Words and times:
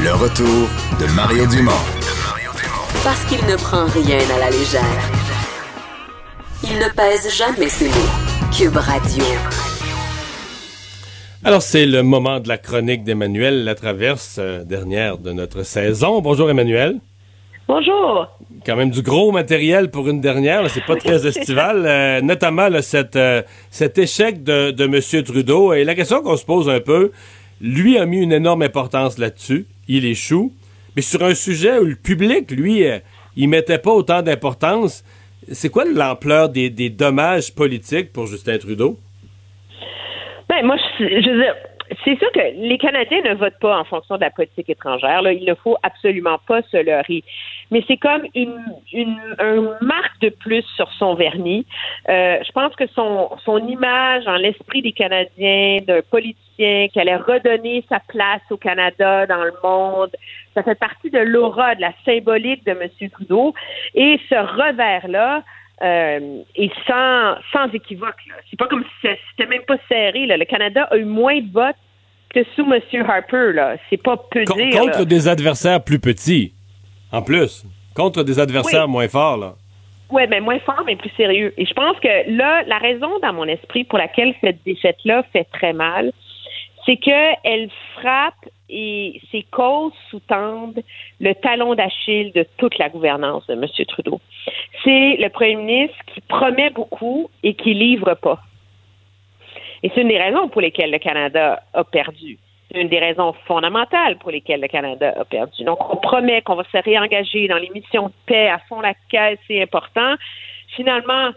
Le 0.00 0.12
retour 0.12 0.68
de 1.00 1.12
Mario 1.16 1.44
Dumont. 1.48 1.72
Parce 3.02 3.24
qu'il 3.24 3.44
ne 3.46 3.56
prend 3.56 3.86
rien 3.86 4.18
à 4.32 4.38
la 4.38 4.50
légère. 4.50 4.82
Il 6.62 6.78
ne 6.78 6.88
pèse 6.94 7.36
jamais 7.36 7.68
ses 7.68 7.88
mots. 7.88 8.52
Cube 8.56 8.76
Radio. 8.76 9.24
Alors, 11.42 11.62
c'est 11.62 11.84
le 11.84 12.04
moment 12.04 12.38
de 12.38 12.46
la 12.46 12.58
chronique 12.58 13.02
d'Emmanuel 13.02 13.64
La 13.64 13.74
Traverse, 13.74 14.36
euh, 14.38 14.62
dernière 14.62 15.18
de 15.18 15.32
notre 15.32 15.64
saison. 15.64 16.20
Bonjour, 16.20 16.48
Emmanuel. 16.48 17.00
Bonjour. 17.66 18.28
Quand 18.64 18.76
même 18.76 18.90
du 18.90 19.02
gros 19.02 19.32
matériel 19.32 19.90
pour 19.90 20.08
une 20.08 20.20
dernière, 20.20 20.70
c'est 20.70 20.84
pas 20.84 20.94
très 20.94 21.26
estival, 21.26 21.84
euh, 21.86 22.20
notamment 22.20 22.68
là, 22.68 22.82
cette, 22.82 23.16
euh, 23.16 23.42
cet 23.70 23.98
échec 23.98 24.44
de, 24.44 24.70
de 24.70 24.84
M. 24.84 25.24
Trudeau. 25.24 25.72
Et 25.72 25.82
la 25.82 25.96
question 25.96 26.22
qu'on 26.22 26.36
se 26.36 26.44
pose 26.44 26.68
un 26.68 26.80
peu, 26.80 27.10
lui 27.60 27.98
a 27.98 28.06
mis 28.06 28.18
une 28.22 28.32
énorme 28.32 28.62
importance 28.62 29.18
là-dessus, 29.18 29.66
il 29.88 30.04
échoue, 30.04 30.52
mais 30.94 31.02
sur 31.02 31.22
un 31.24 31.34
sujet 31.34 31.78
où 31.78 31.84
le 31.84 31.96
public, 31.96 32.50
lui, 32.50 32.86
euh, 32.86 32.98
il 33.36 33.48
mettait 33.48 33.78
pas 33.78 33.92
autant 33.92 34.22
d'importance, 34.22 35.04
c'est 35.50 35.70
quoi 35.70 35.84
l'ampleur 35.84 36.48
des, 36.48 36.70
des 36.70 36.90
dommages 36.90 37.54
politiques 37.54 38.12
pour 38.12 38.26
Justin 38.26 38.58
Trudeau? 38.58 38.98
Ben, 40.48 40.64
moi, 40.64 40.76
je, 40.98 41.04
je 41.04 41.30
veux 41.30 41.42
dire, 41.42 41.54
c'est 42.04 42.18
sûr 42.18 42.30
que 42.32 42.40
les 42.56 42.78
Canadiens 42.78 43.22
ne 43.22 43.34
votent 43.34 43.58
pas 43.60 43.78
en 43.78 43.84
fonction 43.84 44.16
de 44.16 44.20
la 44.20 44.30
politique 44.30 44.68
étrangère. 44.68 45.22
Là. 45.22 45.32
Il 45.32 45.44
ne 45.44 45.54
faut 45.54 45.76
absolument 45.82 46.38
pas 46.46 46.62
se 46.62 46.76
leurrer. 46.76 47.22
Mais 47.70 47.84
c'est 47.86 47.96
comme 47.96 48.22
une, 48.34 48.62
une, 48.92 49.18
marque 49.80 50.20
de 50.20 50.30
plus 50.30 50.64
sur 50.76 50.90
son 50.92 51.14
vernis. 51.14 51.66
Euh, 52.08 52.38
je 52.46 52.52
pense 52.52 52.74
que 52.76 52.86
son, 52.88 53.30
son 53.44 53.58
image 53.66 54.26
en 54.26 54.36
l'esprit 54.36 54.82
des 54.82 54.92
Canadiens, 54.92 55.78
d'un 55.86 56.00
politicien 56.02 56.88
qui 56.88 56.98
allait 56.98 57.16
redonner 57.16 57.84
sa 57.88 58.00
place 58.00 58.42
au 58.50 58.56
Canada, 58.56 59.26
dans 59.26 59.44
le 59.44 59.52
monde, 59.62 60.10
ça 60.54 60.62
fait 60.62 60.78
partie 60.78 61.10
de 61.10 61.18
l'aura, 61.18 61.74
de 61.74 61.80
la 61.80 61.92
symbolique 62.04 62.64
de 62.64 62.72
M. 62.72 63.10
Trudeau. 63.10 63.54
Et 63.94 64.18
ce 64.28 64.34
revers-là, 64.34 65.42
euh, 65.82 66.42
et 66.56 66.70
sans, 66.86 67.34
sans 67.52 67.72
équivoque. 67.72 68.16
C'est 68.50 68.58
pas 68.58 68.66
comme 68.66 68.84
si 69.00 69.08
c'était 69.30 69.48
même 69.48 69.62
pas 69.66 69.76
serré. 69.88 70.26
Là. 70.26 70.36
Le 70.36 70.44
Canada 70.44 70.88
a 70.90 70.96
eu 70.96 71.04
moins 71.04 71.40
de 71.40 71.52
votes 71.52 71.76
que 72.30 72.40
sous 72.54 72.66
M. 72.72 72.80
Harper. 73.08 73.52
Là. 73.52 73.76
C'est 73.88 74.02
pas 74.02 74.16
peu 74.16 74.44
dire. 74.44 74.80
Contre 74.80 75.04
des 75.04 75.28
adversaires 75.28 75.82
plus 75.82 75.98
petits, 75.98 76.52
en 77.12 77.22
plus. 77.22 77.64
Contre 77.94 78.22
des 78.22 78.38
adversaires 78.38 78.88
moins 78.88 79.08
forts. 79.08 79.36
Là. 79.36 79.54
Oui, 80.10 80.22
mais 80.28 80.40
moins 80.40 80.58
forts, 80.60 80.82
mais 80.86 80.96
plus 80.96 81.10
sérieux. 81.16 81.52
Et 81.58 81.66
je 81.66 81.74
pense 81.74 81.98
que 82.00 82.30
là, 82.30 82.62
la 82.66 82.78
raison 82.78 83.18
dans 83.20 83.32
mon 83.32 83.44
esprit 83.44 83.84
pour 83.84 83.98
laquelle 83.98 84.34
cette 84.40 84.62
défaite-là 84.64 85.22
fait 85.32 85.44
très 85.52 85.72
mal, 85.72 86.12
c'est 86.86 86.96
qu'elle 86.96 87.68
frappe 87.94 88.48
et 88.70 89.20
ses 89.30 89.44
causes 89.50 89.92
sous-tendent 90.10 90.82
le 91.20 91.34
talon 91.34 91.74
d'Achille 91.74 92.32
de 92.32 92.46
toute 92.56 92.78
la 92.78 92.88
gouvernance 92.88 93.46
de 93.46 93.54
M. 93.54 93.66
Trudeau. 93.86 94.20
C'est 94.88 95.16
le 95.18 95.28
premier 95.28 95.56
ministre 95.56 95.98
qui 96.06 96.22
promet 96.22 96.70
beaucoup 96.70 97.28
et 97.42 97.52
qui 97.52 97.74
livre 97.74 98.14
pas. 98.14 98.38
Et 99.82 99.90
c'est 99.94 100.00
une 100.00 100.08
des 100.08 100.16
raisons 100.16 100.48
pour 100.48 100.62
lesquelles 100.62 100.90
le 100.90 100.98
Canada 100.98 101.62
a 101.74 101.84
perdu. 101.84 102.38
C'est 102.72 102.80
une 102.80 102.88
des 102.88 102.98
raisons 102.98 103.34
fondamentales 103.46 104.16
pour 104.16 104.30
lesquelles 104.30 104.62
le 104.62 104.68
Canada 104.68 105.12
a 105.20 105.26
perdu. 105.26 105.62
Donc, 105.64 105.78
on 105.92 105.96
promet 105.96 106.40
qu'on 106.40 106.54
va 106.54 106.64
se 106.72 106.82
réengager 106.82 107.48
dans 107.48 107.58
les 107.58 107.68
missions 107.68 108.06
de 108.06 108.12
paix 108.24 108.48
à 108.48 108.60
fond 108.60 108.80
la 108.80 108.94
c'est 109.46 109.60
important. 109.60 110.14
Finalement, 110.74 111.32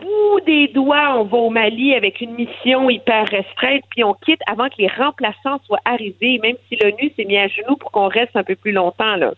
bout 0.00 0.40
des 0.46 0.68
doigts, 0.68 1.16
on 1.18 1.24
va 1.24 1.36
au 1.36 1.50
Mali 1.50 1.96
avec 1.96 2.20
une 2.20 2.34
mission 2.34 2.88
hyper 2.90 3.26
restreinte, 3.28 3.82
puis 3.90 4.04
on 4.04 4.14
quitte 4.14 4.40
avant 4.48 4.68
que 4.68 4.76
les 4.78 4.86
remplaçants 4.86 5.58
soient 5.66 5.80
arrivés, 5.84 6.38
même 6.38 6.56
si 6.68 6.76
l'ONU 6.76 7.12
s'est 7.16 7.24
mis 7.24 7.38
à 7.38 7.48
genoux 7.48 7.74
pour 7.74 7.90
qu'on 7.90 8.06
reste 8.06 8.36
un 8.36 8.44
peu 8.44 8.54
plus 8.54 8.70
longtemps 8.70 9.16
là. 9.16 9.32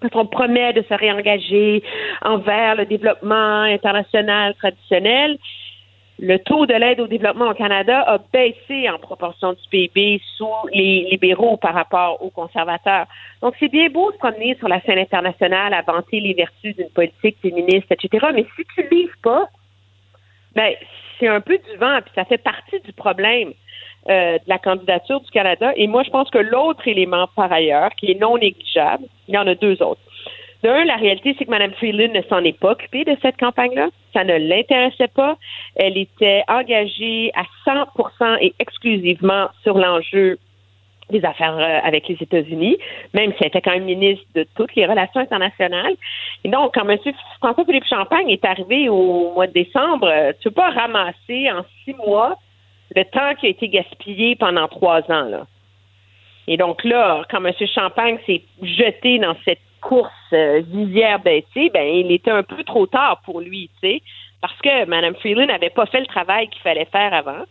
Parce 0.00 0.12
qu'on 0.12 0.26
promet 0.26 0.72
de 0.72 0.82
se 0.82 0.94
réengager 0.94 1.82
envers 2.22 2.76
le 2.76 2.86
développement 2.86 3.62
international 3.62 4.54
traditionnel. 4.54 5.38
Le 6.18 6.38
taux 6.38 6.64
de 6.64 6.72
l'aide 6.72 7.00
au 7.00 7.06
développement 7.06 7.50
au 7.50 7.54
Canada 7.54 8.00
a 8.00 8.18
baissé 8.32 8.88
en 8.88 8.98
proportion 8.98 9.52
du 9.52 9.60
PIB 9.70 10.22
sous 10.36 10.48
les 10.72 11.08
libéraux 11.10 11.58
par 11.58 11.74
rapport 11.74 12.22
aux 12.22 12.30
conservateurs. 12.30 13.06
Donc, 13.42 13.54
c'est 13.60 13.68
bien 13.68 13.90
beau 13.90 14.10
de 14.10 14.14
se 14.14 14.18
promener 14.18 14.56
sur 14.56 14.68
la 14.68 14.80
scène 14.80 14.98
internationale, 14.98 15.74
à 15.74 15.82
vanter 15.82 16.20
les 16.20 16.32
vertus 16.32 16.74
d'une 16.74 16.88
politique 16.88 17.36
féministe, 17.42 17.86
etc. 17.90 18.28
Mais 18.34 18.46
si 18.56 18.64
tu 18.74 18.84
ne 18.84 18.88
livres 18.88 19.18
pas, 19.22 19.46
ben, 20.54 20.72
c'est 21.20 21.28
un 21.28 21.42
peu 21.42 21.58
du 21.58 21.76
vent, 21.78 21.98
puis 22.02 22.12
ça 22.14 22.24
fait 22.24 22.42
partie 22.42 22.80
du 22.80 22.94
problème 22.94 23.52
euh, 24.08 24.34
de 24.34 24.44
la 24.46 24.58
candidature 24.58 25.20
du 25.20 25.30
Canada. 25.30 25.72
Et 25.76 25.86
moi, 25.86 26.02
je 26.02 26.10
pense 26.10 26.30
que 26.30 26.38
l'autre 26.38 26.86
élément, 26.86 27.28
par 27.34 27.52
ailleurs, 27.52 27.90
qui 27.96 28.10
est 28.10 28.20
non 28.20 28.38
négligeable, 28.38 29.04
il 29.28 29.34
y 29.34 29.38
en 29.38 29.46
a 29.46 29.54
deux 29.54 29.82
autres. 29.82 30.00
D'un, 30.62 30.84
la 30.84 30.96
réalité, 30.96 31.34
c'est 31.38 31.44
que 31.44 31.50
Mme 31.50 31.72
Freeland 31.72 32.12
ne 32.12 32.22
s'en 32.22 32.42
est 32.42 32.58
pas 32.58 32.72
occupée 32.72 33.04
de 33.04 33.16
cette 33.22 33.36
campagne-là. 33.36 33.88
Ça 34.12 34.24
ne 34.24 34.36
l'intéressait 34.36 35.08
pas. 35.08 35.36
Elle 35.74 35.98
était 35.98 36.42
engagée 36.48 37.30
à 37.34 37.44
100% 37.68 38.38
et 38.40 38.54
exclusivement 38.58 39.48
sur 39.62 39.76
l'enjeu 39.76 40.38
des 41.10 41.24
affaires 41.24 41.56
euh, 41.56 41.78
avec 41.86 42.08
les 42.08 42.16
États-Unis, 42.20 42.78
même 43.14 43.32
si 43.32 43.38
elle 43.40 43.48
était 43.48 43.60
quand 43.60 43.72
même 43.72 43.84
ministre 43.84 44.24
de 44.34 44.46
toutes 44.56 44.74
les 44.74 44.86
relations 44.86 45.20
internationales. 45.20 45.94
Et 46.44 46.48
donc, 46.48 46.74
quand 46.74 46.88
M. 46.88 46.98
François-Philippe 47.38 47.86
Champagne 47.86 48.28
est 48.30 48.44
arrivé 48.44 48.88
au 48.88 49.32
mois 49.34 49.46
de 49.46 49.52
décembre, 49.52 50.08
euh, 50.08 50.32
tu 50.40 50.48
peux 50.48 50.54
pas 50.54 50.70
ramasser 50.70 51.50
en 51.50 51.64
six 51.84 51.94
mois 51.94 52.36
le 52.96 53.04
temps 53.04 53.34
qui 53.38 53.46
a 53.46 53.50
été 53.50 53.68
gaspillé 53.68 54.36
pendant 54.36 54.66
trois 54.68 55.02
ans. 55.10 55.28
Là. 55.28 55.46
Et 56.48 56.56
donc 56.56 56.82
là, 56.82 57.22
quand 57.30 57.44
M. 57.44 57.52
Champagne 57.72 58.18
s'est 58.26 58.42
jeté 58.62 59.18
dans 59.18 59.36
cette 59.44 59.60
course 59.82 60.10
euh, 60.32 60.62
visière 60.66 61.20
ben 61.20 61.42
il 61.54 62.10
était 62.10 62.30
un 62.30 62.42
peu 62.42 62.64
trop 62.64 62.86
tard 62.86 63.20
pour 63.24 63.40
lui, 63.40 63.70
tu 63.80 63.88
sais, 63.88 64.02
parce 64.40 64.58
que 64.60 64.86
Mme 64.86 65.14
Freeland 65.16 65.46
n'avait 65.46 65.70
pas 65.70 65.86
fait 65.86 66.00
le 66.00 66.06
travail 66.06 66.48
qu'il 66.48 66.62
fallait 66.62 66.86
faire 66.86 67.12
avant. 67.12 67.44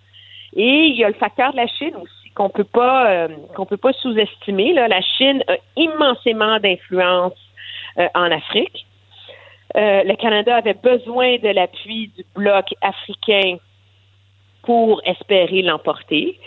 Et 0.56 0.88
il 0.88 0.96
y 0.96 1.04
a 1.04 1.10
le 1.10 1.14
facteur 1.14 1.52
de 1.52 1.58
la 1.58 1.68
Chine 1.68 1.96
aussi 2.02 2.32
qu'on 2.34 2.50
peut 2.50 2.66
pas 2.66 3.10
euh, 3.10 3.28
qu'on 3.56 3.66
peut 3.66 3.78
pas 3.78 3.94
sous-estimer. 3.94 4.74
La 4.74 5.02
Chine 5.02 5.44
a 5.48 5.56
immensément 5.78 6.60
d'influence 6.60 7.38
euh, 8.00 8.08
en 8.16 8.32
Afrique. 8.32 8.86
Le 9.78 10.16
Canada 10.16 10.56
avait 10.56 10.74
besoin 10.74 11.38
de 11.38 11.50
l'appui 11.50 12.10
du 12.16 12.24
bloc 12.34 12.74
africain 12.82 13.58
pour 14.66 15.02
espérer 15.06 15.62
l'emporter. 15.62 16.40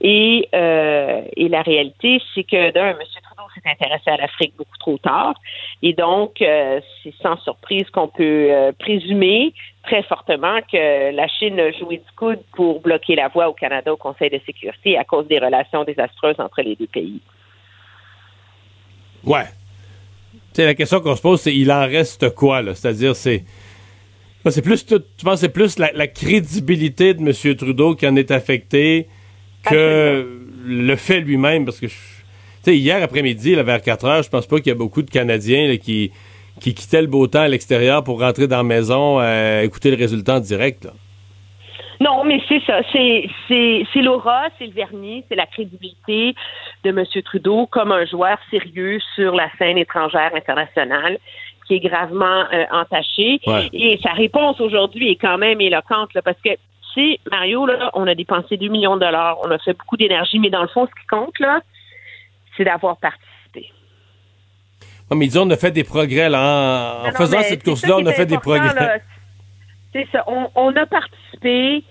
Et, 0.00 0.48
et 0.52 1.48
la 1.48 1.62
réalité, 1.62 2.20
c'est 2.34 2.44
que 2.44 2.72
d'un, 2.72 2.90
M. 2.90 2.98
Trudeau 2.98 3.48
s'est 3.54 3.68
intéressé 3.68 4.10
à 4.10 4.16
l'Afrique 4.16 4.54
beaucoup 4.56 4.78
trop 4.78 4.98
tard. 4.98 5.34
Et 5.82 5.92
donc, 5.92 6.36
c'est 6.38 7.14
sans 7.22 7.36
surprise 7.42 7.88
qu'on 7.90 8.08
peut 8.08 8.72
présumer 8.78 9.52
très 9.84 10.02
fortement 10.02 10.60
que 10.70 11.14
la 11.14 11.28
Chine 11.28 11.60
a 11.60 11.70
joué 11.72 11.98
du 11.98 12.12
coude 12.16 12.40
pour 12.56 12.80
bloquer 12.80 13.16
la 13.16 13.28
voie 13.28 13.48
au 13.48 13.52
Canada 13.52 13.92
au 13.92 13.96
Conseil 13.96 14.30
de 14.30 14.40
sécurité 14.46 14.96
à 14.96 15.04
cause 15.04 15.26
des 15.26 15.38
relations 15.38 15.84
désastreuses 15.84 16.38
entre 16.38 16.62
les 16.62 16.74
deux 16.74 16.86
pays. 16.86 17.20
Ouais. 19.24 19.44
sais, 20.52 20.64
la 20.64 20.74
question 20.74 21.00
qu'on 21.00 21.16
se 21.16 21.22
pose, 21.22 21.40
c'est 21.40 21.54
il 21.54 21.70
en 21.72 21.86
reste 21.86 22.34
quoi, 22.34 22.62
là? 22.62 22.74
C'est-à-dire, 22.74 23.16
c'est. 23.16 23.44
C'est 24.50 24.62
plus, 24.62 24.84
tu 24.84 24.96
penses, 25.24 25.40
c'est 25.40 25.48
plus 25.48 25.78
la, 25.78 26.06
crédibilité 26.06 27.14
de 27.14 27.20
M. 27.20 27.56
Trudeau 27.56 27.94
qui 27.94 28.06
en 28.06 28.14
est 28.16 28.30
affectée 28.30 29.08
que 29.64 30.40
le 30.66 30.96
fait 30.96 31.20
lui-même, 31.20 31.64
parce 31.64 31.80
que, 31.80 31.86
tu 31.86 31.94
sais, 32.62 32.76
hier 32.76 33.02
après-midi, 33.02 33.54
vers 33.54 33.80
4 33.80 34.04
heures, 34.04 34.22
je 34.22 34.28
pense 34.28 34.46
pas 34.46 34.58
qu'il 34.58 34.68
y 34.68 34.70
a 34.70 34.74
beaucoup 34.74 35.00
de 35.00 35.10
Canadiens 35.10 35.76
qui, 35.78 36.12
qui 36.60 36.74
quittait 36.74 37.00
le 37.00 37.08
beau 37.08 37.26
temps 37.26 37.40
à 37.40 37.48
l'extérieur 37.48 38.04
pour 38.04 38.20
rentrer 38.20 38.46
dans 38.46 38.58
la 38.58 38.62
maison, 38.62 39.18
euh, 39.20 39.62
écouter 39.62 39.90
le 39.90 39.96
résultat 39.96 40.36
en 40.36 40.40
direct. 40.40 40.88
Non, 42.00 42.24
mais 42.24 42.40
c'est 42.48 42.62
ça. 42.66 42.80
C'est, 42.92 43.28
c'est, 43.48 44.02
l'aura, 44.02 44.48
c'est 44.58 44.66
le 44.66 44.72
vernis, 44.72 45.24
c'est 45.28 45.36
la 45.36 45.46
crédibilité 45.46 46.34
de 46.84 46.90
M. 46.90 47.04
Trudeau 47.24 47.66
comme 47.66 47.92
un 47.92 48.04
joueur 48.04 48.36
sérieux 48.50 48.98
sur 49.14 49.34
la 49.34 49.48
scène 49.58 49.78
étrangère 49.78 50.34
internationale 50.34 51.18
qui 51.66 51.74
est 51.74 51.80
gravement 51.80 52.44
euh, 52.52 52.64
entaché. 52.70 53.40
Et 53.72 53.98
sa 54.02 54.12
réponse 54.12 54.60
aujourd'hui 54.60 55.10
est 55.12 55.16
quand 55.16 55.38
même 55.38 55.60
éloquente, 55.60 56.10
parce 56.24 56.40
que 56.44 56.50
si 56.92 57.18
Mario, 57.30 57.66
là, 57.66 57.90
on 57.94 58.06
a 58.06 58.14
dépensé 58.14 58.56
2 58.56 58.68
millions 58.68 58.96
de 58.96 59.00
dollars, 59.00 59.38
on 59.44 59.50
a 59.50 59.58
fait 59.58 59.76
beaucoup 59.76 59.96
d'énergie, 59.96 60.38
mais 60.38 60.50
dans 60.50 60.62
le 60.62 60.68
fond, 60.68 60.86
ce 60.86 61.00
qui 61.00 61.06
compte, 61.06 61.38
là, 61.40 61.60
c'est 62.56 62.64
d'avoir 62.64 62.96
participé 62.98 63.34
mais 65.14 65.26
disons, 65.26 65.46
on 65.46 65.50
a 65.50 65.56
fait 65.56 65.70
des 65.70 65.84
progrès, 65.84 66.28
là. 66.28 67.02
En, 67.06 67.12
faisant 67.12 67.42
cette 67.42 67.62
course-là, 67.62 67.96
on 67.98 68.06
a 68.06 68.12
fait 68.12 68.26
des 68.26 68.38
progrès. 68.38 69.02
C'est 69.92 70.06
ça. 70.10 70.24
On, 70.26 70.74
a 70.74 70.86
participé. 70.86 71.84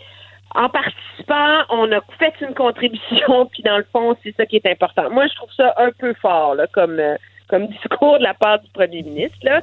En 0.55 0.69
participant, 0.69 1.63
on 1.69 1.91
a 1.91 1.99
fait 2.19 2.33
une 2.41 2.53
contribution, 2.53 3.45
puis 3.51 3.63
dans 3.63 3.77
le 3.77 3.85
fond, 3.91 4.15
c'est 4.23 4.35
ça 4.35 4.45
qui 4.45 4.57
est 4.57 4.65
important. 4.65 5.09
Moi, 5.09 5.27
je 5.27 5.35
trouve 5.35 5.51
ça 5.55 5.73
un 5.77 5.91
peu 5.91 6.13
fort, 6.13 6.55
là, 6.55 6.67
comme, 6.67 6.99
euh, 6.99 7.15
comme 7.47 7.67
discours 7.67 8.19
de 8.19 8.23
la 8.23 8.33
part 8.33 8.59
du 8.59 8.69
premier 8.71 9.01
ministre, 9.01 9.37
là. 9.43 9.61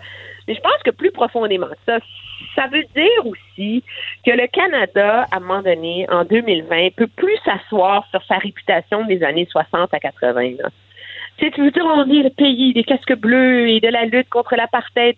Mais 0.48 0.54
je 0.54 0.60
pense 0.60 0.82
que 0.84 0.90
plus 0.90 1.12
profondément 1.12 1.69
que 1.69 1.76
ça, 1.87 1.98
ça 2.56 2.66
veut 2.66 2.84
dire 2.94 3.26
aussi 3.26 3.84
que 4.26 4.32
le 4.32 4.46
Canada, 4.48 5.26
à 5.31 5.37
un 5.37 5.40
moment 5.40 5.62
donné, 5.62 6.06
en 6.10 6.25
2020, 6.25 6.94
peut 6.96 7.06
plus 7.06 7.37
s'asseoir 7.44 8.06
sur 8.10 8.25
sa 8.25 8.38
réputation 8.38 9.04
des 9.04 9.22
années 9.22 9.46
60 9.50 9.94
à 9.94 9.98
80. 10.00 10.56
Là. 10.58 10.70
Tu 11.38 11.50
veux 11.60 11.70
dire, 11.70 11.84
on 11.84 12.08
est 12.10 12.22
le 12.22 12.31
pays 12.31 12.75
des 12.75 12.84
casques 12.84 13.14
bleus 13.14 13.69
et 13.69 13.81
de 13.81 13.88
la 13.88 14.04
lutte 14.04 14.28
contre 14.28 14.56
l'apartheid. 14.56 15.16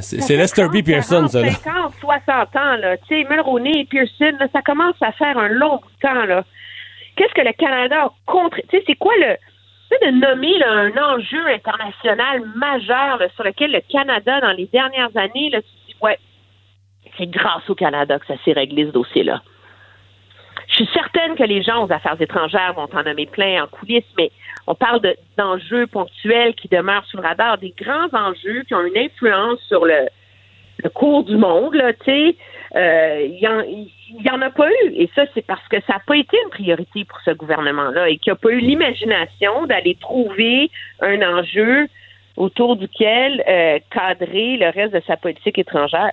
C'est 0.00 0.36
Lester 0.36 0.66
B. 0.68 0.84
Pearson, 0.84 1.26
ça. 1.28 1.42
50, 1.42 1.94
60 2.00 2.56
ans, 2.56 2.76
là. 2.76 2.96
Tu 2.98 3.22
sais, 3.22 3.26
Mulroney 3.28 3.80
et 3.80 3.84
Pearson, 3.84 4.36
ça 4.52 4.62
commence 4.62 4.96
à 5.00 5.12
faire 5.12 5.38
un 5.38 5.48
long 5.48 5.80
temps, 6.00 6.24
là. 6.24 6.44
Qu'est-ce 7.16 7.32
que 7.34 7.46
le 7.46 7.52
Canada 7.52 8.04
a 8.04 8.10
contre... 8.26 8.58
Tu 8.68 8.78
sais, 8.78 8.84
c'est 8.86 8.96
quoi 8.96 9.12
le... 9.18 9.36
De 9.88 10.10
nommer 10.10 10.62
un 10.64 10.90
enjeu 10.90 11.46
international 11.46 12.42
majeur 12.56 13.20
sur 13.36 13.44
lequel 13.44 13.70
le 13.70 13.80
Canada, 13.88 14.40
dans 14.40 14.50
les 14.50 14.66
dernières 14.66 15.16
années, 15.16 15.50
tu 15.52 15.60
dis, 15.86 15.96
ouais, 16.02 16.18
c'est 17.16 17.30
grâce 17.30 17.70
au 17.70 17.74
Canada 17.74 18.18
que 18.18 18.26
ça 18.26 18.34
s'est 18.44 18.52
réglé, 18.52 18.86
ce 18.86 18.90
dossier-là. 18.90 19.42
Je 20.68 20.74
suis 20.74 20.88
certaine 20.92 21.36
que 21.36 21.44
les 21.44 21.62
gens 21.62 21.86
aux 21.86 21.92
affaires 21.92 22.20
étrangères 22.20 22.74
vont 22.74 22.88
en 22.92 23.02
nommer 23.02 23.26
plein 23.26 23.64
en 23.64 23.66
coulisses, 23.66 24.04
mais 24.18 24.30
on 24.66 24.74
parle 24.74 25.00
d'enjeux 25.38 25.86
ponctuels 25.86 26.54
qui 26.54 26.68
demeurent 26.68 27.04
sous 27.06 27.16
le 27.16 27.22
radar, 27.22 27.58
des 27.58 27.74
grands 27.78 28.12
enjeux 28.12 28.62
qui 28.66 28.74
ont 28.74 28.84
une 28.84 28.98
influence 28.98 29.60
sur 29.68 29.84
le, 29.84 30.08
cours 30.94 31.24
du 31.24 31.36
monde, 31.36 31.74
là, 31.74 31.92
tu 31.92 32.04
sais. 32.04 32.36
Euh, 32.74 33.26
il 33.26 33.88
n'y 34.20 34.30
en, 34.30 34.42
a 34.42 34.50
pas 34.50 34.68
eu. 34.68 34.92
Et 34.94 35.08
ça, 35.14 35.22
c'est 35.34 35.46
parce 35.46 35.66
que 35.68 35.80
ça 35.86 35.94
n'a 35.94 36.02
pas 36.06 36.16
été 36.16 36.36
une 36.44 36.50
priorité 36.50 37.04
pour 37.04 37.18
ce 37.24 37.30
gouvernement-là 37.30 38.08
et 38.08 38.18
qu'il 38.18 38.32
n'y 38.32 38.36
a 38.36 38.40
pas 38.40 38.50
eu 38.50 38.58
l'imagination 38.58 39.66
d'aller 39.66 39.96
trouver 40.00 40.70
un 41.00 41.22
enjeu 41.22 41.88
autour 42.36 42.76
duquel 42.76 43.42
euh, 43.48 43.78
cadrer 43.90 44.58
le 44.58 44.68
reste 44.68 44.92
de 44.94 45.02
sa 45.06 45.16
politique 45.16 45.58
étrangère. 45.58 46.10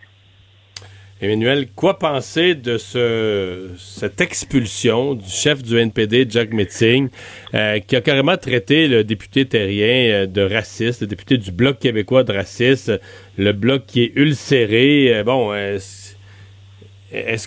Emmanuel, 1.22 1.68
quoi 1.74 2.00
penser 2.00 2.54
de 2.54 2.78
ce, 2.78 3.70
cette 3.78 4.20
expulsion 4.20 5.14
du 5.14 5.30
chef 5.30 5.64
du 5.64 5.78
NPD, 5.78 6.26
Jack 6.30 6.52
Metzing, 6.52 7.10
euh, 7.54 7.80
qui 7.80 7.96
a 7.96 8.02
carrément 8.02 8.36
traité 8.36 8.88
le 8.88 9.04
député 9.04 9.46
terrien 9.46 10.12
euh, 10.12 10.26
de 10.26 10.42
raciste, 10.42 11.02
le 11.02 11.08
député 11.08 11.38
du 11.38 11.52
Bloc 11.52 11.80
québécois 11.80 12.24
de 12.24 12.34
raciste, 12.34 12.92
le 13.38 13.54
Bloc 13.54 13.86
qui 13.86 14.04
est 14.04 14.12
ulcéré. 14.16 15.16
Euh, 15.16 15.24
bon, 15.24 15.54
est-ce 15.54 16.18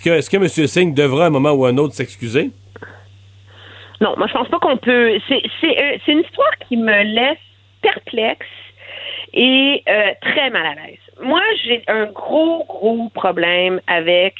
que, 0.01 0.09
est-ce 0.09 0.29
que 0.29 0.37
M. 0.37 0.47
Singh 0.47 0.95
devra 0.95 1.25
à 1.25 1.27
un 1.27 1.31
moment 1.31 1.51
ou 1.51 1.65
un 1.65 1.77
autre 1.77 1.93
s'excuser? 1.93 2.49
Non, 4.01 4.15
moi 4.17 4.27
je 4.27 4.33
pense 4.33 4.47
pas 4.47 4.59
qu'on 4.59 4.77
peut. 4.77 5.19
C'est 5.27 6.11
une 6.11 6.19
histoire 6.19 6.57
qui 6.67 6.77
me 6.77 7.03
laisse 7.03 7.37
perplexe 7.81 8.47
et 9.33 9.83
très 10.21 10.49
mal 10.49 10.65
à 10.65 10.73
l'aise 10.75 11.06
moi, 11.21 11.41
j'ai 11.63 11.83
un 11.87 12.05
gros, 12.05 12.63
gros 12.65 13.09
problème 13.09 13.81
avec 13.87 14.35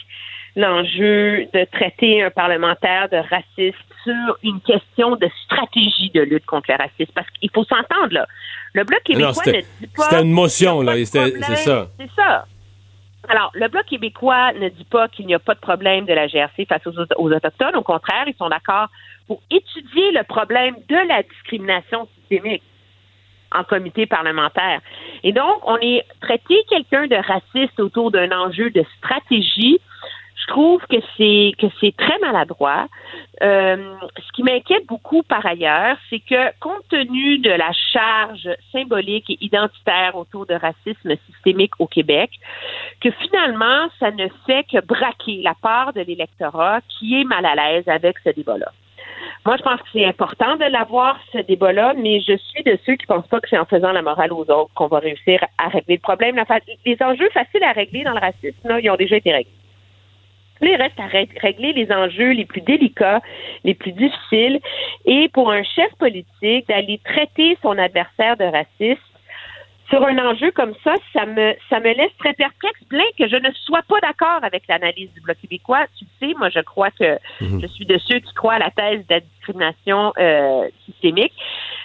l'enjeu 0.56 1.48
de 1.54 1.66
traiter 1.72 2.24
un 2.24 2.32
parlementaire 2.32 3.10
de 3.10 3.18
raciste 3.18 3.78
sur 4.04 4.38
une 4.44 4.60
question 4.62 5.16
de 5.16 5.30
stratégie 5.44 6.10
de 6.14 6.22
lutte 6.22 6.46
contre 6.46 6.72
le 6.72 6.78
racisme. 6.78 7.12
Parce 7.14 7.30
qu'il 7.40 7.50
faut 7.52 7.64
s'entendre, 7.64 8.12
là. 8.12 8.28
Le 8.74 8.84
Bloc 8.84 9.04
québécois 9.04 9.44
ne 9.46 9.62
dit 9.62 9.88
pas... 9.96 10.04
C'était 10.04 10.22
une 10.24 10.32
motion, 10.32 10.82
là. 10.82 10.94
C'est 10.96 11.06
ça. 11.06 11.88
C'est 12.00 12.12
ça. 12.16 12.46
Alors, 13.30 13.52
le 13.54 13.68
Bloc 13.68 13.86
québécois 13.86 14.54
ne 14.54 14.70
dit 14.70 14.86
pas 14.86 15.08
qu'il 15.10 15.28
n'y 15.28 15.36
a 15.36 15.40
pas 15.40 15.54
de 15.54 15.60
problème 15.60 16.06
de 16.06 16.14
la 16.14 16.28
GRC 16.28 16.66
face 16.66 16.86
aux, 16.88 16.94
aux 17.18 17.32
Autochtones. 17.32 17.76
Au 17.76 17.84
contraire, 17.84 18.24
ils 18.28 18.36
sont 18.36 18.50
d'accord 18.50 18.88
pour 19.28 19.42
étudier 19.52 20.12
le 20.12 20.24
problème 20.24 20.76
de 20.88 21.08
la 21.08 21.24
discrimination 21.24 22.08
systémique 22.16 22.64
en 23.54 23.64
comité 23.64 24.06
parlementaire. 24.06 24.82
Et 25.24 25.32
donc, 25.32 25.60
on 25.64 25.78
est 25.78 26.04
traité 26.22 26.56
quelqu'un 26.70 27.08
de 27.08 27.16
raciste 27.16 27.80
autour 27.80 28.12
d'un 28.12 28.32
enjeu 28.32 28.70
de 28.70 28.84
stratégie. 28.98 29.80
Je 30.42 30.54
trouve 30.54 30.82
que 30.90 30.98
c'est 31.18 31.52
que 31.60 31.68
c'est 31.82 31.96
très 31.98 32.18
maladroit. 32.20 32.88
Euh, 33.42 33.96
ce 34.18 34.32
qui 34.34 34.44
m'inquiète 34.44 34.86
beaucoup 34.88 35.22
par 35.24 35.46
ailleurs, 35.46 35.98
c'est 36.10 36.20
que 36.20 36.58
compte 36.60 36.88
tenu 36.90 37.40
de 37.40 37.50
la 37.50 37.72
charge 37.92 38.50
symbolique 38.72 39.30
et 39.30 39.38
identitaire 39.42 40.16
autour 40.16 40.46
de 40.46 40.54
racisme 40.54 41.16
systémique 41.26 41.74
au 41.80 41.88
Québec, 41.88 42.30
que 43.02 43.12
finalement, 43.12 43.90
ça 44.00 44.12
ne 44.12 44.28
fait 44.46 44.66
que 44.72 44.86
braquer 44.86 45.42
la 45.44 45.56
part 45.62 45.94
de 45.94 46.02
l'électorat 46.02 46.80
qui 46.88 47.20
est 47.20 47.26
mal 47.26 47.46
à 47.46 47.56
l'aise 47.56 47.88
avec 47.88 48.18
ce 48.24 48.30
débat-là. 48.30 48.72
Moi, 49.48 49.56
je 49.56 49.64
pense 49.64 49.82
que 49.82 49.88
c'est 49.94 50.04
important 50.04 50.58
de 50.58 50.66
l'avoir, 50.66 51.18
ce 51.32 51.38
débat-là, 51.38 51.94
mais 51.98 52.20
je 52.20 52.36
suis 52.36 52.64
de 52.64 52.78
ceux 52.86 52.98
qui 52.98 53.06
ne 53.10 53.16
pensent 53.16 53.30
pas 53.30 53.40
que 53.40 53.48
c'est 53.48 53.58
en 53.58 53.64
faisant 53.64 53.94
la 53.94 54.02
morale 54.02 54.34
aux 54.34 54.42
autres 54.42 54.74
qu'on 54.76 54.88
va 54.88 55.00
réussir 55.00 55.40
à 55.58 55.70
régler 55.70 55.96
le 55.96 56.02
problème. 56.02 56.36
Les 56.86 56.98
enjeux 57.02 57.30
faciles 57.30 57.64
à 57.64 57.72
régler 57.72 58.04
dans 58.04 58.12
le 58.12 58.20
racisme, 58.20 58.78
ils 58.84 58.90
ont 58.90 58.98
déjà 58.98 59.16
été 59.16 59.32
réglés. 59.32 59.54
Il 60.62 60.76
reste 60.76 61.00
à 61.00 61.06
régler 61.06 61.72
les 61.72 61.90
enjeux 61.94 62.32
les 62.32 62.44
plus 62.44 62.60
délicats, 62.60 63.22
les 63.64 63.74
plus 63.74 63.94
difficiles. 63.94 64.60
Et 65.06 65.30
pour 65.30 65.50
un 65.50 65.64
chef 65.64 65.96
politique, 65.98 66.68
d'aller 66.68 67.00
traiter 67.06 67.58
son 67.62 67.78
adversaire 67.78 68.36
de 68.36 68.44
raciste, 68.44 69.07
sur 69.90 70.04
un 70.06 70.18
enjeu 70.18 70.52
comme 70.52 70.74
ça, 70.84 70.94
ça 71.14 71.26
me 71.26 71.56
ça 71.70 71.80
me 71.80 71.94
laisse 71.94 72.16
très 72.20 72.34
perplexe, 72.34 72.80
bien 72.90 73.04
que 73.18 73.28
je 73.28 73.36
ne 73.36 73.52
sois 73.64 73.82
pas 73.88 74.00
d'accord 74.02 74.44
avec 74.44 74.64
l'analyse 74.68 75.12
du 75.14 75.22
Bloc 75.22 75.38
québécois. 75.42 75.86
Tu 75.98 76.06
sais, 76.20 76.34
moi, 76.38 76.50
je 76.50 76.60
crois 76.60 76.92
que 76.92 77.18
mhm. 77.42 77.62
je 77.62 77.68
suis 77.68 77.86
de 77.86 77.98
ceux 77.98 78.20
qui 78.20 78.34
croient 78.34 78.56
à 78.56 78.60
la 78.60 78.72
thèse 78.72 79.06
de 79.08 79.14
la 79.14 79.20
discrimination 79.22 80.14
euh, 80.18 80.68
systémique. 80.86 81.34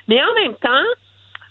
Mais 0.08 0.20
en 0.20 0.34
même 0.34 0.56
temps, 0.56 0.84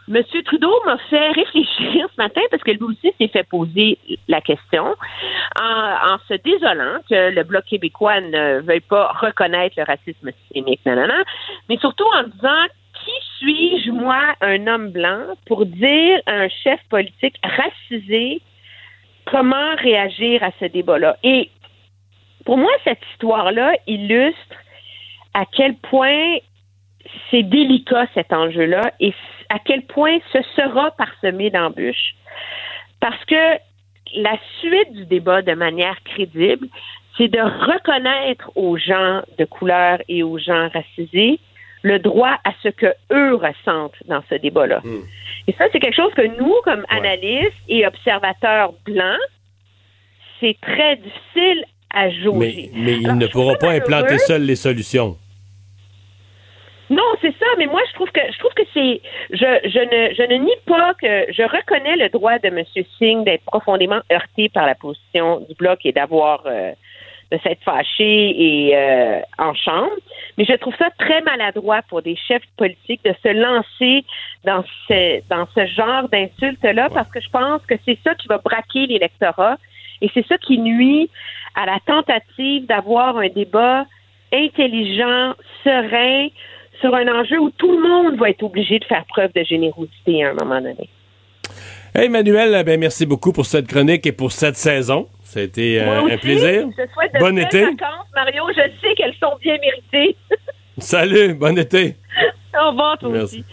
M. 0.09 0.24
Trudeau 0.44 0.74
m'a 0.86 0.98
fait 1.09 1.31
réfléchir 1.31 2.07
ce 2.09 2.21
matin 2.21 2.42
parce 2.50 2.63
que 2.63 2.71
lui 2.71 2.83
aussi 2.83 3.13
s'est 3.18 3.30
fait 3.30 3.48
poser 3.48 3.98
la 4.27 4.42
question 4.42 4.95
en, 5.62 6.18
se 6.27 6.33
désolant 6.33 7.00
que 7.09 7.30
le 7.33 7.44
Bloc 7.44 7.65
québécois 7.65 8.19
ne 8.19 8.59
veuille 8.59 8.81
pas 8.81 9.13
reconnaître 9.19 9.75
le 9.77 9.83
racisme 9.83 10.31
systémique, 10.42 10.81
mais 10.86 11.77
surtout 11.77 12.06
en 12.13 12.24
disant 12.24 12.65
qui 13.03 13.12
suis-je, 13.39 13.92
moi, 13.92 14.36
un 14.42 14.68
homme 14.68 14.92
blanc, 14.92 15.25
pour 15.45 15.65
dire 15.65 16.21
à 16.25 16.31
un 16.31 16.50
chef 16.63 16.80
politique 16.89 17.39
racisé 17.44 18.42
comment 19.25 19.75
réagir 19.77 20.44
à 20.44 20.51
ce 20.59 20.65
débat-là? 20.65 21.18
Et 21.24 21.50
pour 22.45 22.57
moi, 22.57 22.71
cette 22.83 23.01
histoire-là 23.13 23.74
illustre 23.88 24.56
à 25.33 25.45
quel 25.45 25.75
point 25.75 26.38
c'est 27.30 27.44
délicat 27.44 28.07
cet 28.13 28.31
enjeu-là 28.33 28.92
et 29.00 29.13
à 29.50 29.59
quel 29.59 29.83
point 29.83 30.18
ce 30.31 30.42
sera 30.56 30.92
parsemé 30.92 31.50
d'embûches. 31.50 32.15
Parce 33.00 33.24
que 33.25 33.57
la 34.15 34.38
suite 34.59 34.94
du 34.94 35.06
débat 35.06 35.42
de 35.42 35.53
manière 35.53 36.01
crédible, 36.03 36.68
c'est 37.18 37.27
de 37.27 37.39
reconnaître 37.39 38.51
aux 38.56 38.77
gens 38.77 39.21
de 39.38 39.45
couleur 39.45 40.00
et 40.07 40.24
aux 40.24 40.38
gens 40.38 40.69
racisés 40.69 41.39
le 41.83 42.00
droit 42.00 42.38
à 42.44 42.51
ce 42.63 42.69
que 42.69 42.94
eux 43.12 43.36
ressentent 43.36 43.95
dans 44.06 44.22
ce 44.30 44.36
débat-là. 44.36 44.82
Hmm. 44.84 45.01
Et 45.48 45.53
ça, 45.53 45.65
c'est 45.72 45.79
quelque 45.79 45.96
chose 45.96 46.13
que 46.13 46.25
nous, 46.39 46.56
comme 46.63 46.86
analystes 46.89 47.53
et 47.67 47.86
observateurs 47.86 48.74
blancs, 48.86 49.20
c'est 50.39 50.58
très 50.62 50.98
difficile 50.98 51.65
à 51.94 52.10
jauger. 52.10 52.72
Mais, 52.74 52.94
ils 52.94 53.17
ne 53.17 53.27
pourront 53.27 53.56
pas 53.56 53.72
implanter 53.72 54.17
seuls 54.20 54.44
les 54.44 54.56
solutions. 54.56 55.17
Non, 56.89 57.03
c'est 57.22 57.34
ça, 57.39 57.46
mais 57.58 57.67
moi 57.67 57.79
je 57.88 57.94
trouve 57.94 58.12
que 58.12 58.20
je 58.20 58.38
trouve 58.38 58.53
que 58.53 58.63
c'est 58.74 59.01
je, 59.29 59.70
je 59.70 59.79
ne 59.79 60.13
je 60.13 60.24
ne 60.24 60.44
nie 60.44 60.58
pas 60.65 60.94
que 60.96 61.32
je 61.32 61.41
reconnais 61.44 61.96
le 61.96 62.10
droit 62.10 62.38
de 62.39 62.48
M. 62.48 62.65
Singh 63.00 63.24
d'être 63.24 63.46
profondément 63.46 64.01
heurté 64.12 64.50
par 64.50 64.65
la 64.65 64.75
position 64.75 65.39
du 65.48 65.56
bloc 65.56 65.79
et 65.86 65.94
d'avoir 65.94 66.44
euh, 66.46 66.74
de 67.32 67.38
s'être 67.44 67.63
fâché 67.63 68.36
et 68.38 68.75
euh, 68.75 69.22
en 69.38 69.53
chambre. 69.53 69.96
Mais 70.41 70.48
je 70.50 70.55
trouve 70.55 70.74
ça 70.79 70.89
très 70.98 71.21
maladroit 71.21 71.83
pour 71.88 72.01
des 72.01 72.15
chefs 72.15 72.41
politiques 72.57 73.05
de 73.05 73.13
se 73.21 73.27
lancer 73.27 74.03
dans 74.43 74.63
ce, 74.88 75.21
dans 75.29 75.48
ce 75.53 75.67
genre 75.67 76.10
d'insultes-là 76.10 76.89
parce 76.89 77.12
que 77.12 77.21
je 77.21 77.29
pense 77.29 77.62
que 77.67 77.75
c'est 77.86 78.00
ça 78.03 78.15
qui 78.15 78.27
va 78.27 78.39
braquer 78.39 78.88
l'électorat 78.88 79.57
et 80.01 80.10
c'est 80.15 80.25
ça 80.25 80.39
qui 80.39 80.57
nuit 80.57 81.12
à 81.53 81.67
la 81.67 81.77
tentative 81.86 82.65
d'avoir 82.65 83.17
un 83.17 83.27
débat 83.27 83.86
intelligent, 84.33 85.36
serein, 85.63 86.29
sur 86.79 86.95
un 86.95 87.07
enjeu 87.07 87.38
où 87.38 87.51
tout 87.51 87.71
le 87.71 87.88
monde 87.88 88.15
va 88.17 88.31
être 88.31 88.41
obligé 88.41 88.79
de 88.79 88.86
faire 88.86 89.05
preuve 89.10 89.31
de 89.36 89.43
générosité 89.43 90.24
à 90.24 90.31
un 90.31 90.33
moment 90.33 90.60
donné. 90.60 90.89
Hey 91.93 92.05
Emmanuel, 92.05 92.63
ben 92.65 92.79
merci 92.79 93.05
beaucoup 93.05 93.31
pour 93.31 93.45
cette 93.45 93.67
chronique 93.67 94.07
et 94.07 94.12
pour 94.12 94.31
cette 94.31 94.55
saison. 94.55 95.07
Ça 95.32 95.40
a 95.40 95.44
été 95.44 95.82
euh, 95.82 96.08
un 96.12 96.18
plaisir. 96.18 96.68
Je 96.78 96.92
souhaite 96.92 97.14
de 97.14 97.20
bon 97.20 97.38
été. 97.38 97.62
vacances, 97.62 98.08
Mario. 98.14 98.44
Je 98.50 98.70
sais 98.82 98.94
qu'elles 98.98 99.16
sont 99.18 99.38
bien 99.40 99.58
méritées. 99.60 100.18
Salut, 100.78 101.36
bon 101.36 101.58
été. 101.58 101.96
Au 102.62 102.72
revoir, 102.72 102.98
toi 102.98 103.10
aussi. 103.12 103.46